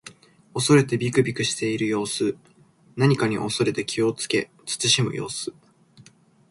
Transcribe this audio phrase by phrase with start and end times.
[0.55, 2.35] 恐れてびくびくしている様子。
[2.95, 5.53] 何かに恐れて気をつけ慎む様子。